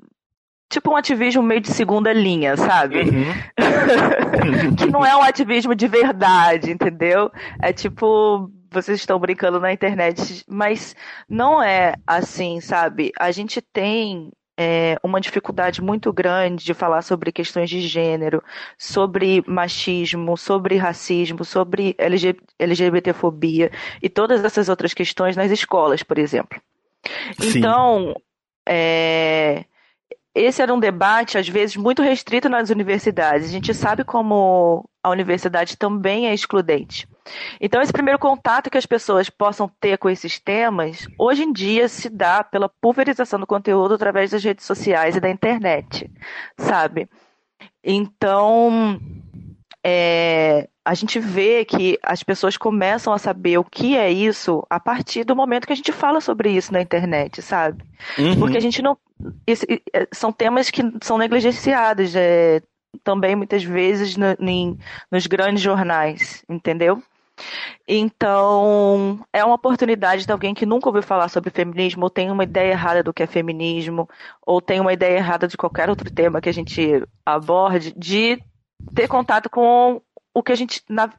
tipo 0.72 0.90
um 0.90 0.96
ativismo 0.96 1.44
meio 1.44 1.62
de 1.62 1.68
segunda 1.68 2.12
linha, 2.14 2.56
sabe? 2.56 3.02
Uhum. 3.02 4.76
que 4.78 4.88
não 4.88 5.06
é 5.06 5.16
um 5.16 5.22
ativismo 5.22 5.76
de 5.76 5.88
verdade, 5.88 6.72
entendeu? 6.72 7.30
É 7.62 7.74
tipo, 7.74 8.50
vocês 8.72 9.00
estão 9.00 9.20
brincando 9.20 9.60
na 9.60 9.74
internet, 9.74 10.44
mas 10.48 10.96
não 11.30 11.62
é 11.62 11.94
assim, 12.08 12.62
sabe? 12.62 13.12
A 13.20 13.32
gente 13.32 13.62
tem 13.62 14.32
é, 14.58 14.98
uma 15.04 15.20
dificuldade 15.20 15.82
muito 15.82 16.12
grande 16.14 16.64
de 16.64 16.74
falar 16.74 17.02
sobre 17.02 17.34
questões 17.34 17.70
de 17.70 17.82
gênero, 17.82 18.42
sobre 18.78 19.44
machismo, 19.46 20.38
sobre 20.38 20.78
racismo, 20.78 21.44
sobre 21.44 21.96
LGBTfobia 22.58 23.72
e 24.02 24.08
todas 24.08 24.44
essas 24.46 24.70
outras 24.70 24.94
questões 24.94 25.36
nas 25.36 25.52
escolas, 25.52 26.02
por 26.02 26.18
exemplo. 26.18 26.62
Sim. 27.40 27.60
Então, 27.60 28.16
é, 28.68 29.66
esse 30.34 30.62
era 30.62 30.74
um 30.74 30.80
debate, 30.80 31.38
às 31.38 31.48
vezes, 31.48 31.76
muito 31.76 32.02
restrito 32.02 32.48
nas 32.48 32.70
universidades. 32.70 33.50
A 33.50 33.52
gente 33.52 33.74
sabe 33.74 34.04
como 34.04 34.90
a 35.04 35.10
universidade 35.10 35.78
também 35.78 36.28
é 36.28 36.34
excludente. 36.34 37.08
Então, 37.60 37.82
esse 37.82 37.92
primeiro 37.92 38.18
contato 38.18 38.70
que 38.70 38.78
as 38.78 38.86
pessoas 38.86 39.30
possam 39.30 39.70
ter 39.80 39.98
com 39.98 40.10
esses 40.10 40.40
temas, 40.40 41.08
hoje 41.18 41.44
em 41.44 41.52
dia 41.52 41.88
se 41.88 42.10
dá 42.10 42.44
pela 42.44 42.70
pulverização 42.70 43.40
do 43.40 43.48
conteúdo 43.48 43.96
através 43.96 44.32
das 44.32 44.44
redes 44.44 44.66
sociais 44.66 45.16
e 45.16 45.20
da 45.20 45.30
internet, 45.30 46.10
sabe? 46.58 47.10
Então, 47.84 49.00
é, 49.84 50.70
a 50.84 50.94
gente 50.94 51.20
vê 51.20 51.64
que 51.64 51.98
as 52.02 52.24
pessoas 52.24 52.58
começam 52.58 53.14
a 53.14 53.18
saber 53.18 53.58
o 53.58 53.64
que 53.64 53.96
é 53.96 54.12
isso 54.12 54.66
a 54.70 54.80
partir 54.80 55.24
do 55.24 55.36
momento 55.36 55.68
que 55.68 55.74
a 55.74 55.76
gente 55.76 55.92
fala 55.92 56.20
sobre 56.20 56.50
isso 56.50 56.74
na 56.74 56.82
internet, 56.82 57.42
sabe? 57.42 57.84
Uhum. 58.18 58.40
Porque 58.40 58.58
a 58.58 58.62
gente 58.62 58.82
não. 58.82 58.98
É, 59.94 60.08
são 60.14 60.32
temas 60.32 60.70
que 60.70 60.82
são 61.02 61.18
negligenciados 61.18 62.16
é, 62.16 62.62
também 63.04 63.36
muitas 63.36 63.64
vezes 63.64 64.18
no, 64.18 64.26
em, 64.40 64.78
nos 65.12 65.28
grandes 65.28 65.62
jornais, 65.62 66.44
entendeu? 66.50 67.02
Então, 67.88 69.20
é 69.34 69.44
uma 69.44 69.56
oportunidade 69.56 70.26
de 70.26 70.32
alguém 70.32 70.54
que 70.54 70.66
nunca 70.66 70.88
ouviu 70.88 71.02
falar 71.02 71.28
sobre 71.30 71.50
feminismo, 71.50 72.04
ou 72.04 72.10
tem 72.10 72.30
uma 72.30 72.44
ideia 72.44 72.72
errada 72.72 73.04
do 73.04 73.14
que 73.14 73.24
é 73.24 73.28
feminismo, 73.28 74.08
ou 74.46 74.62
tem 74.62 74.80
uma 74.80 74.94
ideia 74.94 75.18
errada 75.18 75.48
de 75.48 75.58
qualquer 75.58 75.90
outro 75.90 76.12
tema 76.12 76.42
que 76.42 76.50
a 76.50 76.54
gente 76.54 77.04
aborde, 77.26 77.94
de 77.98 78.42
ter 78.94 79.08
contato 79.08 79.50
com 79.50 80.02
o 80.34 80.44
que 80.44 80.52
a 80.52 80.56
gente, 80.56 80.84
na 80.88 81.12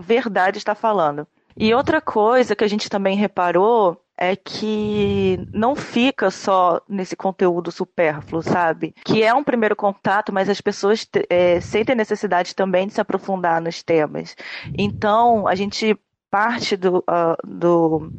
verdade, 0.00 0.58
está 0.58 0.74
falando. 0.74 1.26
E 1.56 1.72
outra 1.74 2.00
coisa 2.00 2.56
que 2.56 2.64
a 2.64 2.68
gente 2.68 2.88
também 2.88 3.16
reparou 3.16 4.01
é 4.16 4.36
que 4.36 5.38
não 5.52 5.74
fica 5.74 6.30
só 6.30 6.80
nesse 6.88 7.16
conteúdo 7.16 7.72
supérfluo, 7.72 8.42
sabe? 8.42 8.94
Que 9.04 9.22
é 9.22 9.34
um 9.34 9.42
primeiro 9.42 9.74
contato, 9.74 10.32
mas 10.32 10.48
as 10.48 10.60
pessoas 10.60 11.08
é, 11.28 11.60
sentem 11.60 11.96
necessidade 11.96 12.54
também 12.54 12.86
de 12.86 12.92
se 12.92 13.00
aprofundar 13.00 13.60
nos 13.60 13.82
temas. 13.82 14.36
Então, 14.76 15.46
a 15.46 15.54
gente 15.54 15.98
parte 16.30 16.76
do, 16.76 16.98
uh, 16.98 17.36
do, 17.46 18.10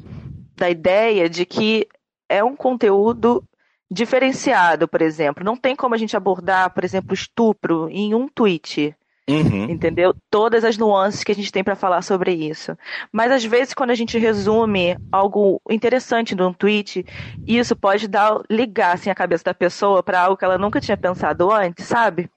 da 0.56 0.70
ideia 0.70 1.28
de 1.28 1.46
que 1.46 1.88
é 2.30 2.44
um 2.44 2.56
conteúdo 2.56 3.44
diferenciado, 3.90 4.88
por 4.88 5.02
exemplo. 5.02 5.44
Não 5.44 5.56
tem 5.56 5.76
como 5.76 5.96
a 5.96 5.98
gente 5.98 6.16
abordar, 6.18 6.72
por 6.74 6.84
exemplo, 6.84 7.14
estupro 7.14 7.90
em 7.90 8.14
um 8.14 8.28
tweet. 8.28 8.96
Uhum. 9.30 9.70
Entendeu? 9.70 10.14
Todas 10.30 10.66
as 10.66 10.78
nuances 10.78 11.24
que 11.24 11.32
a 11.32 11.36
gente 11.36 11.52
tem 11.52 11.64
para 11.64 11.76
falar 11.76 12.02
sobre 12.02 12.34
isso. 12.34 12.78
Mas 13.12 13.32
às 13.32 13.46
vezes, 13.46 13.74
quando 13.74 13.92
a 13.92 13.96
gente 13.96 14.18
resume 14.18 14.98
algo 15.12 15.62
interessante 15.70 16.36
num 16.36 16.54
tweet, 16.54 17.06
isso 17.48 17.76
pode 17.76 18.08
dar 18.08 18.42
ligar 18.50 18.96
assim, 18.96 19.10
a 19.10 19.16
cabeça 19.16 19.46
da 19.46 19.54
pessoa 19.54 20.04
para 20.04 20.20
algo 20.20 20.38
que 20.38 20.44
ela 20.44 20.58
nunca 20.58 20.82
tinha 20.82 20.98
pensado 20.98 21.52
antes, 21.52 21.86
sabe? 21.86 22.30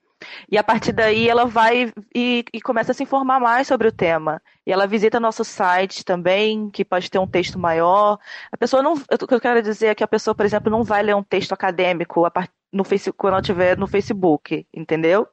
E 0.50 0.56
a 0.56 0.64
partir 0.64 0.92
daí 0.92 1.28
ela 1.28 1.44
vai 1.44 1.92
e, 2.14 2.44
e, 2.52 2.60
começa 2.60 2.92
a 2.92 2.94
se 2.94 3.02
informar 3.02 3.38
mais 3.40 3.66
sobre 3.66 3.88
o 3.88 3.92
tema. 3.92 4.40
E 4.66 4.72
ela 4.72 4.86
visita 4.86 5.20
nosso 5.20 5.44
site 5.44 6.04
também, 6.04 6.70
que 6.70 6.84
pode 6.84 7.10
ter 7.10 7.18
um 7.18 7.26
texto 7.26 7.58
maior. 7.58 8.18
A 8.50 8.56
pessoa 8.56 8.82
não. 8.82 8.94
O 8.94 9.26
que 9.26 9.34
eu 9.34 9.40
quero 9.40 9.62
dizer 9.62 9.88
é 9.88 9.94
que 9.94 10.04
a 10.04 10.08
pessoa, 10.08 10.34
por 10.34 10.46
exemplo, 10.46 10.70
não 10.70 10.82
vai 10.82 11.02
ler 11.02 11.14
um 11.14 11.22
texto 11.22 11.52
acadêmico 11.52 12.22
no 12.72 12.84
Facebook, 12.84 13.18
quando 13.18 13.34
ela 13.34 13.42
estiver 13.42 13.76
no 13.76 13.86
Facebook, 13.86 14.66
entendeu? 14.72 15.28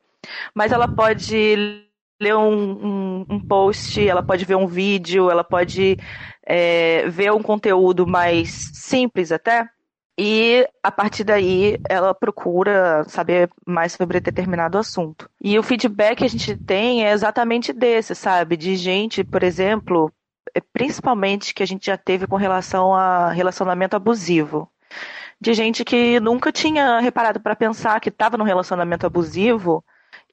Mas 0.54 0.72
ela 0.72 0.88
pode 0.88 1.84
ler 2.22 2.36
um, 2.36 2.72
um, 2.72 3.26
um 3.30 3.40
post, 3.40 4.08
ela 4.08 4.24
pode 4.24 4.46
ver 4.46 4.56
um 4.56 4.68
vídeo, 4.68 5.30
ela 5.30 5.44
pode 5.44 5.98
é, 6.46 7.08
ver 7.10 7.32
um 7.32 7.42
conteúdo 7.42 8.08
mais 8.08 8.72
simples 8.74 9.32
até. 9.32 9.68
E 10.18 10.68
a 10.84 10.92
partir 10.92 11.24
daí 11.24 11.80
ela 11.90 12.14
procura 12.14 13.04
saber 13.08 13.50
mais 13.66 13.94
sobre 13.94 14.20
determinado 14.20 14.78
assunto. 14.78 15.28
E 15.42 15.58
o 15.58 15.64
feedback 15.64 16.20
que 16.20 16.26
a 16.26 16.30
gente 16.30 16.56
tem 16.56 17.06
é 17.06 17.12
exatamente 17.12 17.74
desse, 17.74 18.14
sabe? 18.14 18.56
De 18.56 18.76
gente, 18.76 19.24
por 19.24 19.42
exemplo, 19.42 20.14
é, 20.54 20.62
principalmente 20.62 21.54
que 21.54 21.64
a 21.64 21.66
gente 21.66 21.88
já 21.88 21.98
teve 21.98 22.28
com 22.28 22.36
relação 22.36 22.94
a 22.94 23.32
relacionamento 23.32 23.96
abusivo. 23.96 24.70
De 25.42 25.54
gente 25.54 25.84
que 25.84 26.20
nunca 26.20 26.52
tinha 26.52 27.00
reparado 27.00 27.40
para 27.40 27.56
pensar 27.56 28.00
que 28.00 28.10
estava 28.10 28.38
num 28.38 28.46
relacionamento 28.46 29.08
abusivo 29.08 29.84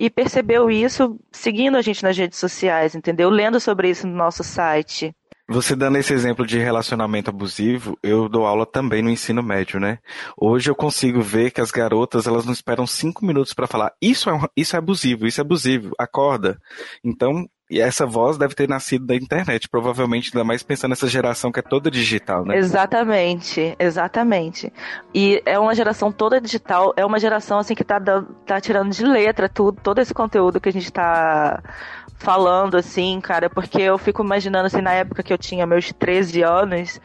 e 0.01 0.09
percebeu 0.09 0.71
isso 0.71 1.21
seguindo 1.31 1.77
a 1.77 1.83
gente 1.83 2.03
nas 2.03 2.17
redes 2.17 2.39
sociais, 2.39 2.95
entendeu? 2.95 3.29
Lendo 3.29 3.61
sobre 3.61 3.91
isso 3.91 4.07
no 4.07 4.17
nosso 4.17 4.43
site. 4.43 5.15
Você 5.47 5.77
dando 5.77 5.99
esse 5.99 6.15
exemplo 6.15 6.47
de 6.47 6.59
relacionamento 6.59 7.29
abusivo, 7.29 7.99
eu 8.03 8.27
dou 8.27 8.47
aula 8.47 8.65
também 8.65 9.03
no 9.03 9.11
ensino 9.11 9.43
médio, 9.43 9.79
né? 9.79 9.99
Hoje 10.41 10.71
eu 10.71 10.75
consigo 10.75 11.21
ver 11.21 11.51
que 11.51 11.61
as 11.61 11.71
garotas 11.71 12.27
elas 12.27 12.47
não 12.47 12.53
esperam 12.53 12.87
cinco 12.87 13.27
minutos 13.27 13.53
para 13.53 13.67
falar 13.67 13.93
isso 14.01 14.31
é, 14.31 14.41
isso 14.57 14.75
é 14.75 14.79
abusivo, 14.79 15.27
isso 15.27 15.41
é 15.41 15.43
abusivo, 15.43 15.93
acorda. 15.99 16.59
Então 17.05 17.47
e 17.71 17.81
essa 17.81 18.05
voz 18.05 18.37
deve 18.37 18.55
ter 18.55 18.69
nascido 18.69 19.07
da 19.07 19.15
internet, 19.15 19.69
provavelmente, 19.69 20.31
ainda 20.35 20.45
mais 20.45 20.61
pensando 20.61 20.91
nessa 20.91 21.07
geração 21.07 21.53
que 21.53 21.61
é 21.61 21.63
toda 21.63 21.89
digital, 21.89 22.45
né? 22.45 22.57
Exatamente, 22.57 23.77
exatamente. 23.79 24.73
E 25.15 25.41
é 25.47 25.57
uma 25.57 25.73
geração 25.73 26.11
toda 26.11 26.41
digital, 26.41 26.93
é 26.97 27.07
uma 27.07 27.21
geração 27.21 27.59
assim 27.59 27.77
que 27.77 27.85
tá, 27.85 28.01
tá 28.45 28.61
tirando 28.61 28.91
de 28.91 29.05
letra 29.05 29.49
tudo, 29.49 29.81
todo 29.81 30.01
esse 30.01 30.13
conteúdo 30.13 30.61
que 30.61 30.69
a 30.69 30.73
gente 30.73 30.93
tá 30.93 31.63
falando, 32.17 32.77
assim, 32.77 33.21
cara, 33.21 33.49
porque 33.49 33.81
eu 33.81 33.97
fico 33.97 34.23
imaginando, 34.23 34.67
assim, 34.67 34.83
na 34.83 34.93
época 34.93 35.23
que 35.23 35.33
eu 35.33 35.39
tinha 35.39 35.65
meus 35.65 35.93
13 35.93 36.43
anos, 36.43 37.01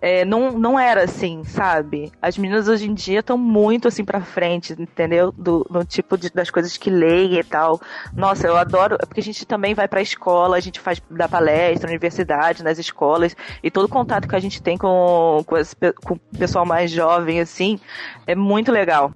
é, 0.00 0.24
não, 0.24 0.52
não 0.52 0.78
era 0.78 1.04
assim, 1.04 1.42
sabe? 1.44 2.12
As 2.22 2.38
meninas 2.38 2.68
hoje 2.68 2.88
em 2.88 2.94
dia 2.94 3.20
estão 3.20 3.36
muito 3.36 3.88
assim 3.88 4.04
pra 4.04 4.20
frente, 4.20 4.72
entendeu? 4.78 5.32
Do, 5.32 5.66
no 5.70 5.84
tipo 5.84 6.16
de, 6.16 6.30
das 6.30 6.50
coisas 6.50 6.76
que 6.76 6.90
leem 6.90 7.38
e 7.38 7.44
tal. 7.44 7.80
Nossa, 8.14 8.46
eu 8.46 8.56
adoro, 8.56 8.96
é 9.00 9.06
porque 9.06 9.20
a 9.20 9.24
gente 9.24 9.44
também 9.44 9.74
vai 9.74 9.88
pra 9.88 10.00
escola, 10.00 10.56
a 10.56 10.60
gente 10.60 10.78
faz 10.78 11.02
da 11.10 11.28
palestra, 11.28 11.88
universidade, 11.88 12.62
nas 12.62 12.78
escolas, 12.78 13.36
e 13.62 13.70
todo 13.70 13.88
contato 13.88 14.28
que 14.28 14.36
a 14.36 14.40
gente 14.40 14.62
tem 14.62 14.78
com, 14.78 15.42
com, 15.44 15.56
esse, 15.56 15.74
com 16.04 16.14
o 16.14 16.38
pessoal 16.38 16.64
mais 16.64 16.90
jovem, 16.90 17.40
assim, 17.40 17.80
é 18.26 18.34
muito 18.34 18.70
legal. 18.70 19.12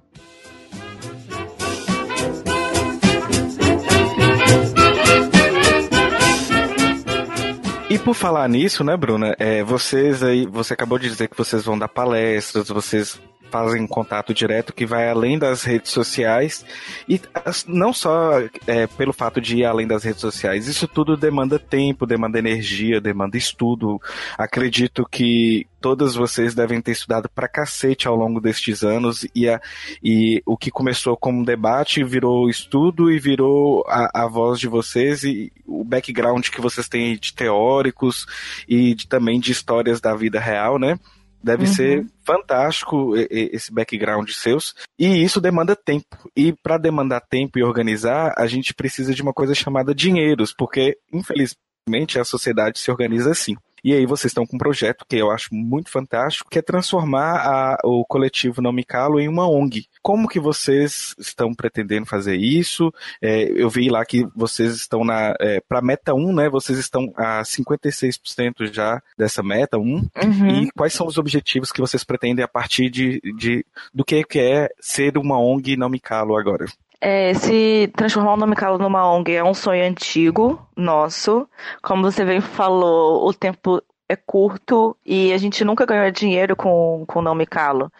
E 7.93 7.99
por 7.99 8.15
falar 8.15 8.49
nisso, 8.49 8.83
né, 8.83 8.97
Bruna? 8.97 9.35
É, 9.37 9.61
vocês 9.61 10.23
aí, 10.23 10.47
você 10.47 10.73
acabou 10.73 10.97
de 10.97 11.07
dizer 11.07 11.27
que 11.27 11.37
vocês 11.37 11.63
vão 11.63 11.77
dar 11.77 11.87
palestras, 11.87 12.69
vocês 12.69 13.21
fazem 13.53 13.85
contato 13.85 14.33
direto 14.33 14.73
que 14.73 14.83
vai 14.83 15.07
além 15.07 15.37
das 15.37 15.61
redes 15.61 15.91
sociais 15.91 16.65
e 17.07 17.21
não 17.67 17.93
só 17.93 18.39
é, 18.65 18.87
pelo 18.87 19.13
fato 19.13 19.39
de 19.39 19.57
ir 19.57 19.65
além 19.65 19.85
das 19.85 20.03
redes 20.03 20.21
sociais, 20.21 20.67
isso 20.67 20.87
tudo 20.87 21.15
demanda 21.15 21.59
tempo, 21.59 22.07
demanda 22.07 22.39
energia, 22.39 22.99
demanda 22.99 23.37
estudo. 23.37 24.01
Acredito 24.35 25.05
que 25.05 25.67
todas 25.79 26.15
vocês 26.15 26.55
devem 26.55 26.81
ter 26.81 26.93
estudado 26.93 27.29
pra 27.29 27.47
cacete 27.47 28.07
ao 28.07 28.15
longo 28.15 28.41
destes 28.41 28.83
anos 28.83 29.27
e, 29.35 29.47
a, 29.47 29.61
e 30.03 30.41
o 30.47 30.57
que 30.57 30.71
começou 30.71 31.15
como 31.15 31.45
debate 31.45 32.03
virou 32.03 32.49
estudo 32.49 33.11
e 33.11 33.19
virou 33.19 33.83
a, 33.87 34.23
a 34.23 34.27
voz 34.27 34.59
de 34.59 34.67
vocês 34.67 35.23
e 35.23 35.53
o 35.67 35.83
background 35.83 36.47
que 36.49 36.59
vocês 36.59 36.87
têm 36.89 37.15
de 37.17 37.33
teóricos 37.35 38.25
e 38.67 38.95
de, 38.95 39.07
também 39.07 39.39
de 39.39 39.51
histórias 39.51 40.01
da 40.01 40.15
vida 40.15 40.39
real, 40.39 40.79
né? 40.79 40.97
Deve 41.43 41.65
uhum. 41.65 41.73
ser 41.73 42.05
fantástico 42.23 43.13
esse 43.29 43.71
background 43.71 44.29
seus. 44.29 44.73
E 44.97 45.23
isso 45.23 45.41
demanda 45.41 45.75
tempo. 45.75 46.29
E 46.35 46.53
para 46.53 46.77
demandar 46.77 47.19
tempo 47.21 47.59
e 47.59 47.63
organizar, 47.63 48.33
a 48.37 48.47
gente 48.47 48.73
precisa 48.73 49.13
de 49.13 49.21
uma 49.21 49.33
coisa 49.33 49.53
chamada 49.53 49.93
dinheiros, 49.93 50.53
porque, 50.53 50.97
infelizmente, 51.11 52.17
a 52.17 52.23
sociedade 52.23 52.79
se 52.79 52.89
organiza 52.89 53.31
assim. 53.31 53.55
E 53.83 53.93
aí 53.93 54.05
vocês 54.05 54.31
estão 54.31 54.45
com 54.45 54.55
um 54.55 54.59
projeto 54.59 55.05
que 55.07 55.17
eu 55.17 55.29
acho 55.29 55.53
muito 55.53 55.89
fantástico, 55.89 56.49
que 56.49 56.59
é 56.59 56.61
transformar 56.61 57.35
a, 57.35 57.77
o 57.83 58.05
coletivo 58.05 58.61
Não 58.61 58.71
Me 58.71 58.83
Calo 58.83 59.19
em 59.19 59.27
uma 59.27 59.49
ONG. 59.49 59.87
Como 60.01 60.27
que 60.27 60.39
vocês 60.39 61.13
estão 61.19 61.53
pretendendo 61.53 62.05
fazer 62.05 62.35
isso? 62.35 62.93
É, 63.21 63.43
eu 63.43 63.69
vi 63.69 63.89
lá 63.89 64.05
que 64.05 64.25
vocês 64.35 64.75
estão 64.75 65.03
na 65.03 65.35
é, 65.39 65.61
para 65.67 65.81
meta 65.81 66.13
1, 66.13 66.33
né? 66.33 66.49
Vocês 66.49 66.79
estão 66.79 67.11
a 67.15 67.41
56% 67.41 68.73
já 68.73 69.01
dessa 69.17 69.43
meta 69.43 69.77
1. 69.77 69.81
Uhum. 69.81 70.09
E 70.49 70.71
quais 70.71 70.93
são 70.93 71.07
os 71.07 71.17
objetivos 71.17 71.71
que 71.71 71.81
vocês 71.81 72.03
pretendem 72.03 72.43
a 72.43 72.47
partir 72.47 72.89
de, 72.89 73.19
de 73.37 73.65
do 73.93 74.05
que 74.05 74.23
é 74.35 74.69
ser 74.79 75.17
uma 75.17 75.39
ONG 75.39 75.75
Não 75.75 75.89
Me 75.89 75.99
Calo 75.99 76.37
agora? 76.37 76.65
É, 77.05 77.33
se 77.33 77.91
transformar 77.97 78.35
o 78.35 78.37
Nome 78.37 78.55
Calo 78.55 78.77
numa 78.77 79.05
ONG 79.05 79.33
é 79.33 79.43
um 79.43 79.53
sonho 79.53 79.83
antigo 79.83 80.65
nosso. 80.73 81.45
Como 81.81 82.01
você 82.01 82.23
bem 82.23 82.39
falou, 82.39 83.27
o 83.27 83.33
tempo 83.33 83.83
é 84.07 84.15
curto 84.15 84.95
e 85.05 85.33
a 85.33 85.37
gente 85.37 85.65
nunca 85.65 85.85
ganhou 85.85 86.09
dinheiro 86.11 86.55
com, 86.55 87.03
com 87.05 87.19
o 87.19 87.21
Nome 87.21 87.45
Calo. 87.45 87.91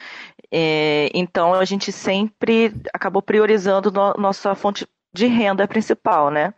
É, 0.49 1.09
então 1.13 1.53
a 1.53 1.65
gente 1.65 1.91
sempre 1.91 2.73
acabou 2.93 3.21
priorizando 3.21 3.91
no, 3.91 4.13
nossa 4.13 4.55
fonte 4.55 4.87
de 5.13 5.25
renda 5.25 5.67
principal, 5.67 6.31
né? 6.31 6.53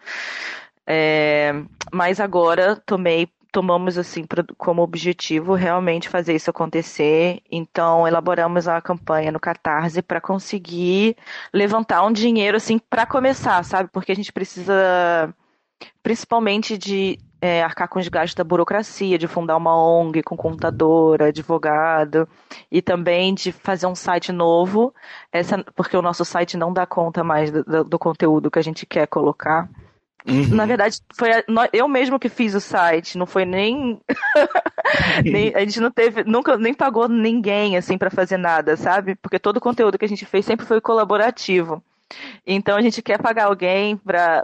É, 0.86 1.52
mas 1.92 2.20
agora 2.20 2.76
tomei 2.86 3.28
tomamos 3.56 3.98
assim 3.98 4.26
como 4.58 4.82
objetivo 4.82 5.54
realmente 5.54 6.10
fazer 6.10 6.36
isso 6.36 6.50
acontecer. 6.50 7.42
Então 7.50 8.06
elaboramos 8.06 8.68
a 8.68 8.82
campanha 8.82 9.32
no 9.32 9.40
Catarse 9.40 10.02
para 10.02 10.20
conseguir 10.20 11.16
levantar 11.54 12.04
um 12.04 12.12
dinheiro 12.12 12.58
assim 12.58 12.78
para 12.78 13.06
começar, 13.06 13.64
sabe? 13.64 13.90
Porque 13.94 14.12
a 14.12 14.16
gente 14.16 14.34
precisa 14.34 15.34
principalmente 16.04 16.78
de 16.78 17.18
é, 17.40 17.64
arcar 17.64 17.88
com 17.88 17.98
os 17.98 18.10
gastos 18.10 18.36
da 18.36 18.44
burocracia, 18.44 19.18
de 19.18 19.26
fundar 19.26 19.56
uma 19.56 19.74
ONG 19.74 20.22
com 20.22 20.36
contador, 20.36 21.22
advogado, 21.22 22.28
e 22.70 22.82
também 22.82 23.34
de 23.34 23.54
fazer 23.54 23.88
um 23.88 23.96
site 23.96 24.34
novo, 24.34 24.94
essa, 25.32 25.64
porque 25.78 25.96
o 25.96 26.02
nosso 26.02 26.26
site 26.26 26.58
não 26.58 26.74
dá 26.74 26.86
conta 26.86 27.24
mais 27.24 27.52
do, 27.52 27.86
do 27.86 27.98
conteúdo 27.98 28.52
que 28.52 28.60
a 28.60 28.64
gente 28.64 28.86
quer 28.86 29.08
colocar. 29.08 29.70
Uhum. 30.28 30.56
Na 30.56 30.66
verdade, 30.66 31.00
foi 31.14 31.32
a, 31.32 31.44
eu 31.72 31.88
mesmo 31.88 32.20
que 32.20 32.30
fiz 32.30 32.56
o 32.56 32.60
site, 32.60 33.18
não 33.18 33.28
foi 33.28 33.46
nem, 33.46 34.02
nem, 35.24 35.56
a 35.56 35.60
gente 35.60 35.80
não 35.80 35.92
teve, 35.92 36.24
nunca 36.24 36.58
nem 36.58 36.74
pagou 36.74 37.08
ninguém 37.08 37.78
assim 37.78 37.96
para 37.98 38.10
fazer 38.10 38.38
nada, 38.38 38.76
sabe? 38.76 39.16
Porque 39.16 39.38
todo 39.38 39.58
o 39.58 39.62
conteúdo 39.62 40.00
que 40.00 40.06
a 40.06 40.08
gente 40.10 40.26
fez 40.26 40.44
sempre 40.44 40.66
foi 40.66 40.82
colaborativo. 40.82 41.84
Então 42.46 42.76
a 42.76 42.82
gente 42.82 43.02
quer 43.02 43.22
pagar 43.22 43.46
alguém 43.46 43.98
para 43.98 44.44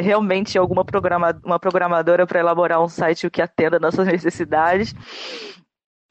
realmente 0.00 0.58
alguma 0.58 0.84
programa, 0.84 1.40
uma 1.44 1.60
programadora 1.60 2.26
para 2.26 2.40
elaborar 2.40 2.82
um 2.82 2.88
site 2.88 3.30
que 3.30 3.42
atenda 3.42 3.78
nossas 3.78 4.06
necessidades. 4.08 4.94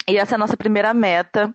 E 0.08 0.18
essa 0.18 0.36
é 0.36 0.38
a 0.38 0.40
nossa 0.40 0.56
primeira 0.56 0.94
meta. 0.94 1.54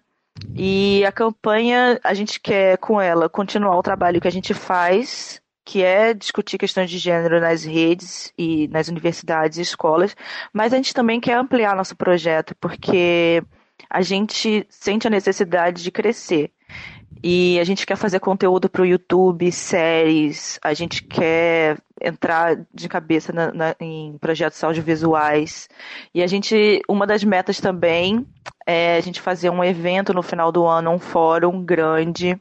E 0.55 1.05
a 1.05 1.11
campanha, 1.11 1.99
a 2.05 2.15
gente 2.15 2.39
quer 2.39 2.79
com 2.79 3.01
ela 3.01 3.29
continuar 3.29 3.77
o 3.77 3.83
trabalho 3.83 4.21
que 4.21 4.29
a 4.29 4.33
gente 4.33 4.55
faz 4.55 5.43
que 5.69 5.85
é 5.85 6.15
discutir 6.15 6.57
questões 6.57 6.89
de 6.89 6.97
gênero 6.97 7.39
nas 7.43 7.63
redes 7.63 8.33
e 8.39 8.69
nas 8.69 8.89
universidades 8.89 9.59
e 9.59 9.61
escolas, 9.61 10.17
mas 10.51 10.73
a 10.73 10.77
gente 10.77 10.95
também 10.95 11.21
quer 11.21 11.35
ampliar 11.35 11.77
nosso 11.77 11.95
projeto, 11.95 12.57
porque 12.59 13.43
a 13.91 14.01
gente 14.01 14.67
sente 14.71 15.07
a 15.07 15.11
necessidade 15.11 15.83
de 15.83 15.91
crescer. 15.91 16.51
E 17.23 17.61
a 17.61 17.65
gente 17.65 17.85
quer 17.85 17.97
fazer 17.97 18.19
conteúdo 18.19 18.71
para 18.71 18.81
o 18.81 18.87
YouTube, 18.87 19.53
séries, 19.53 20.59
a 20.65 20.73
gente 20.73 21.03
quer 21.03 21.77
entrar 22.01 22.57
de 22.73 22.89
cabeça 22.89 23.31
na, 23.31 23.53
na, 23.53 23.77
em 23.79 24.17
projetos 24.17 24.65
audiovisuais. 24.65 25.69
E 26.15 26.23
a 26.23 26.27
gente, 26.27 26.81
uma 26.89 27.07
das 27.07 27.23
metas 27.23 27.61
também 27.61 28.27
é 28.67 28.97
a 28.97 29.01
gente 29.03 29.21
fazer 29.21 29.51
um 29.51 29.63
evento 29.63 30.15
no 30.15 30.23
final 30.23 30.51
do 30.51 30.65
ano, 30.65 30.93
um 30.93 30.99
fórum 30.99 31.63
grande, 31.63 32.41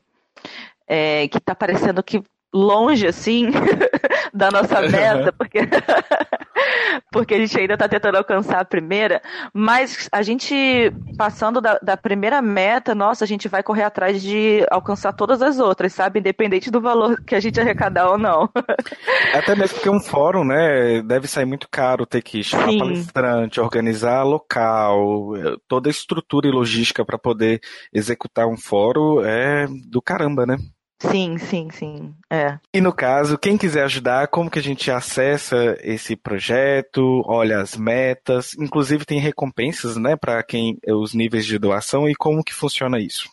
é, 0.87 1.27
que 1.27 1.39
está 1.39 1.53
parecendo 1.53 2.01
que 2.01 2.23
longe 2.53 3.07
assim 3.07 3.49
da 4.33 4.49
nossa 4.51 4.81
meta, 4.81 5.31
porque 5.33 5.59
porque 7.11 7.33
a 7.33 7.37
gente 7.37 7.59
ainda 7.59 7.73
está 7.73 7.87
tentando 7.87 8.17
alcançar 8.17 8.59
a 8.59 8.65
primeira, 8.65 9.21
mas 9.53 10.07
a 10.11 10.21
gente 10.21 10.91
passando 11.17 11.61
da, 11.61 11.79
da, 11.81 11.97
primeira 11.97 12.41
meta, 12.41 12.93
nossa, 12.93 13.23
a 13.23 13.27
gente 13.27 13.47
vai 13.47 13.63
correr 13.63 13.83
atrás 13.83 14.21
de 14.21 14.65
alcançar 14.69 15.13
todas 15.13 15.41
as 15.41 15.59
outras, 15.59 15.93
sabe, 15.93 16.19
independente 16.19 16.71
do 16.71 16.81
valor 16.81 17.21
que 17.23 17.35
a 17.35 17.39
gente 17.39 17.59
arrecadar 17.59 18.09
ou 18.09 18.17
não. 18.17 18.49
Até 19.33 19.55
mesmo 19.55 19.75
porque 19.75 19.89
um 19.89 19.99
fórum, 19.99 20.43
né, 20.43 21.01
deve 21.01 21.27
sair 21.27 21.45
muito 21.45 21.67
caro 21.69 22.05
ter 22.05 22.21
que 22.21 22.43
chamar 22.43 22.69
Sim. 22.69 22.79
palestrante, 22.79 23.59
organizar 23.59 24.23
local, 24.23 25.31
toda 25.67 25.89
a 25.89 25.91
estrutura 25.91 26.47
e 26.47 26.51
logística 26.51 27.05
para 27.05 27.17
poder 27.17 27.59
executar 27.93 28.47
um 28.47 28.57
fórum 28.57 29.21
é 29.23 29.67
do 29.89 30.01
caramba, 30.01 30.45
né? 30.45 30.57
Sim, 30.99 31.37
sim, 31.37 31.69
sim. 31.69 32.15
É. 32.29 32.57
E 32.73 32.81
no 32.81 32.91
caso, 32.91 33.37
quem 33.37 33.57
quiser 33.57 33.83
ajudar, 33.83 34.27
como 34.29 34.49
que 34.49 34.57
a 34.57 34.63
gente 34.63 34.89
acessa 34.89 35.77
esse 35.81 36.15
projeto, 36.15 37.21
olha 37.25 37.59
as 37.59 37.77
metas, 37.77 38.55
inclusive 38.57 39.05
tem 39.05 39.19
recompensas, 39.19 39.95
né, 39.95 40.15
para 40.15 40.41
quem 40.41 40.77
os 40.87 41.13
níveis 41.13 41.45
de 41.45 41.59
doação 41.59 42.09
e 42.09 42.15
como 42.15 42.43
que 42.43 42.53
funciona 42.53 42.99
isso? 42.99 43.29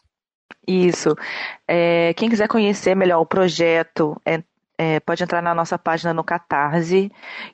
Isso. 0.66 1.14
É, 1.66 2.12
quem 2.14 2.28
quiser 2.28 2.48
conhecer 2.48 2.94
melhor 2.94 3.20
o 3.20 3.26
projeto, 3.26 4.20
é, 4.26 4.42
é, 4.76 5.00
pode 5.00 5.22
entrar 5.22 5.42
na 5.42 5.54
nossa 5.54 5.78
página 5.78 6.12
no 6.12 6.24
Catarse, 6.24 7.10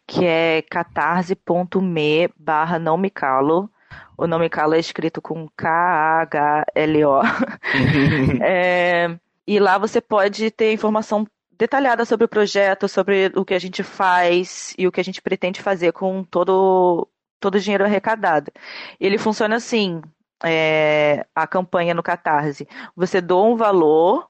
que 0.06 0.24
é 0.24 0.62
catarse.me 0.62 2.30
barra 2.36 2.78
não 2.78 2.96
me 2.96 3.10
calo. 3.10 3.70
O 4.16 4.26
nome 4.26 4.48
calo 4.48 4.74
é 4.74 4.78
escrito 4.78 5.22
com 5.22 5.48
K-A-H-L-O. 5.56 7.22
é, 8.42 9.16
e 9.50 9.58
lá 9.58 9.78
você 9.78 10.00
pode 10.00 10.48
ter 10.52 10.72
informação 10.72 11.26
detalhada 11.50 12.04
sobre 12.04 12.24
o 12.24 12.28
projeto, 12.28 12.86
sobre 12.86 13.32
o 13.34 13.44
que 13.44 13.52
a 13.52 13.58
gente 13.58 13.82
faz 13.82 14.72
e 14.78 14.86
o 14.86 14.92
que 14.92 15.00
a 15.00 15.02
gente 15.02 15.20
pretende 15.20 15.60
fazer 15.60 15.90
com 15.90 16.22
todo, 16.22 17.08
todo 17.40 17.56
o 17.56 17.60
dinheiro 17.60 17.84
arrecadado. 17.84 18.52
Ele 19.00 19.18
funciona 19.18 19.56
assim, 19.56 20.00
é, 20.44 21.26
a 21.34 21.48
campanha 21.48 21.94
no 21.94 22.00
Catarse. 22.00 22.68
Você 22.94 23.20
doa 23.20 23.42
um 23.42 23.56
valor, 23.56 24.28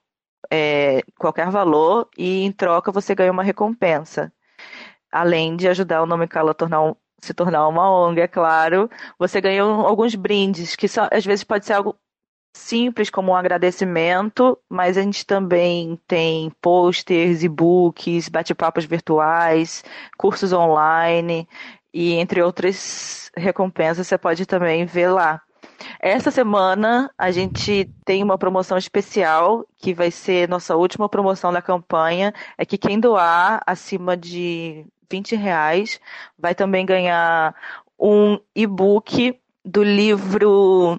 é, 0.50 1.02
qualquer 1.18 1.50
valor, 1.50 2.08
e 2.16 2.42
em 2.42 2.50
troca 2.50 2.90
você 2.90 3.14
ganha 3.14 3.30
uma 3.30 3.42
recompensa. 3.42 4.32
Além 5.12 5.54
de 5.54 5.68
ajudar 5.68 6.02
o 6.02 6.06
Nome 6.06 6.26
Cala 6.26 6.52
a 6.52 6.54
tornar 6.54 6.80
um, 6.82 6.96
se 7.20 7.34
tornar 7.34 7.68
uma 7.68 7.90
ONG, 7.90 8.22
é 8.22 8.26
claro, 8.26 8.88
você 9.18 9.38
ganha 9.38 9.64
alguns 9.64 10.14
brindes, 10.14 10.74
que 10.76 10.88
só, 10.88 11.10
às 11.12 11.26
vezes 11.26 11.44
pode 11.44 11.66
ser 11.66 11.74
algo 11.74 11.94
simples 12.52 13.10
como 13.10 13.32
um 13.32 13.36
agradecimento, 13.36 14.58
mas 14.68 14.96
a 14.96 15.02
gente 15.02 15.24
também 15.24 15.98
tem 16.06 16.50
posters, 16.60 17.42
e-books, 17.42 18.28
bate-papos 18.28 18.84
virtuais, 18.84 19.84
cursos 20.16 20.52
online 20.52 21.48
e 21.92 22.14
entre 22.14 22.42
outras 22.42 23.30
recompensas 23.36 24.06
você 24.06 24.18
pode 24.18 24.46
também 24.46 24.84
ver 24.84 25.08
lá. 25.08 25.40
Essa 25.98 26.30
semana 26.30 27.10
a 27.16 27.30
gente 27.30 27.90
tem 28.04 28.22
uma 28.22 28.38
promoção 28.38 28.76
especial 28.76 29.66
que 29.78 29.94
vai 29.94 30.10
ser 30.10 30.48
nossa 30.48 30.76
última 30.76 31.08
promoção 31.08 31.52
da 31.52 31.62
campanha. 31.62 32.34
É 32.58 32.64
que 32.64 32.78
quem 32.78 33.00
doar 33.00 33.62
acima 33.66 34.16
de 34.16 34.86
20 35.10 35.36
reais 35.36 36.00
vai 36.38 36.54
também 36.54 36.84
ganhar 36.84 37.54
um 37.98 38.38
e-book 38.54 39.38
do 39.64 39.82
livro 39.82 40.98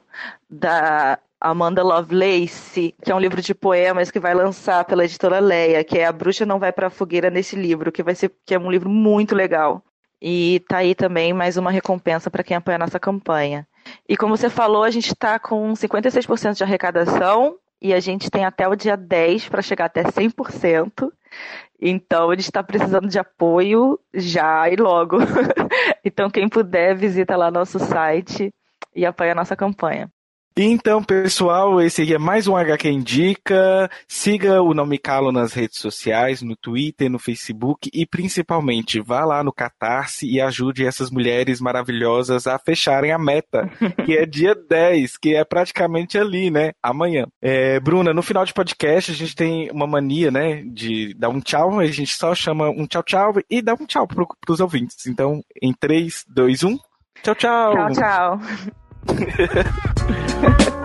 da 0.50 1.20
Amanda 1.42 1.82
Lovelace, 1.82 2.94
que 3.04 3.12
é 3.12 3.16
um 3.16 3.20
livro 3.20 3.42
de 3.42 3.56
poemas 3.56 4.12
que 4.12 4.20
vai 4.20 4.36
lançar 4.36 4.86
pela 4.86 5.04
editora 5.04 5.40
Leia, 5.40 5.84
que 5.84 5.98
é 5.98 6.06
A 6.06 6.12
Bruxa 6.12 6.46
Não 6.46 6.60
Vai 6.60 6.72
para 6.72 6.86
a 6.86 6.92
Fogueira 6.92 7.32
nesse 7.32 7.56
livro, 7.56 7.92
que 7.92 8.04
vai 8.04 8.14
ser 8.14 8.32
que 8.46 8.54
é 8.54 8.60
um 8.60 8.70
livro 8.70 8.88
muito 8.88 9.34
legal. 9.34 9.84
E 10.22 10.64
tá 10.70 10.78
aí 10.78 10.94
também 10.94 11.34
mais 11.34 11.58
uma 11.58 11.72
recompensa 11.72 12.30
para 12.30 12.44
quem 12.44 12.56
apoia 12.56 12.76
a 12.76 12.80
nossa 12.80 13.00
campanha. 13.00 13.68
E 14.08 14.16
como 14.16 14.38
você 14.38 14.52
falou, 14.52 14.84
a 14.84 14.92
gente 14.92 15.08
está 15.08 15.40
com 15.40 15.74
56% 15.74 16.58
de 16.58 16.64
arrecadação 16.64 17.58
e 17.82 17.92
a 17.92 18.00
gente 18.00 18.30
tem 18.30 18.46
até 18.46 18.68
o 18.68 18.76
dia 18.76 18.96
10 18.96 19.50
para 19.50 19.64
chegar 19.64 19.86
até 19.86 20.04
100%. 20.04 21.12
Então, 21.82 22.30
a 22.30 22.36
gente 22.36 22.46
está 22.46 22.62
precisando 22.62 23.08
de 23.08 23.18
apoio 23.18 24.00
já 24.14 24.70
e 24.70 24.76
logo. 24.76 25.18
então, 26.06 26.30
quem 26.30 26.48
puder, 26.48 26.96
visita 26.96 27.36
lá 27.36 27.50
nosso 27.50 27.80
site 27.80 28.54
e 28.96 29.04
apoia 29.04 29.32
a 29.32 29.36
nossa 29.36 29.56
campanha. 29.56 30.08
Então, 30.56 31.02
pessoal, 31.02 31.80
esse 31.80 32.02
aqui 32.02 32.14
é 32.14 32.18
mais 32.18 32.46
um 32.46 32.58
HQ 32.58 32.90
Indica. 32.90 33.90
Siga 34.06 34.62
o 34.62 34.74
Nome 34.74 34.98
Calo 34.98 35.32
nas 35.32 35.54
redes 35.54 35.80
sociais, 35.80 36.42
no 36.42 36.58
Twitter, 36.58 37.10
no 37.10 37.18
Facebook 37.18 37.90
e 37.94 38.06
principalmente 38.06 39.00
vá 39.00 39.24
lá 39.24 39.44
no 39.46 39.54
Catarse 39.54 40.30
e 40.30 40.42
ajude 40.42 40.86
essas 40.86 41.10
mulheres 41.10 41.62
maravilhosas 41.62 42.48
a 42.48 42.60
fecharem 42.60 43.14
a 43.14 43.18
meta, 43.18 43.70
que 44.06 44.18
é 44.18 44.26
dia 44.26 44.54
10, 44.54 45.18
que 45.18 45.36
é 45.36 45.46
praticamente 45.46 46.18
ali, 46.18 46.52
né? 46.52 46.74
Amanhã. 46.84 47.28
É, 47.42 47.80
Bruna, 47.80 48.14
no 48.14 48.22
final 48.22 48.44
de 48.44 48.54
podcast 48.54 49.10
a 49.10 49.16
gente 49.16 49.36
tem 49.36 49.72
uma 49.72 49.88
mania, 49.88 50.30
né, 50.32 50.64
de 50.66 51.14
dar 51.14 51.30
um 51.30 51.40
tchau, 51.40 51.80
a 51.80 51.86
gente 51.86 52.14
só 52.14 52.36
chama 52.36 52.70
um 52.70 52.86
tchau 52.86 53.04
tchau 53.04 53.34
e 53.50 53.62
dá 53.62 53.74
um 53.74 53.86
tchau 53.86 54.06
para 54.06 54.26
os 54.50 54.60
ouvintes. 54.60 55.08
Então, 55.08 55.42
em 55.62 55.72
3, 55.72 56.26
2, 56.28 56.64
1, 56.64 56.78
tchau 57.24 57.36
tchau! 57.36 57.74
Tchau, 57.74 57.92
tchau! 57.94 58.40
Yeah. 59.08 60.78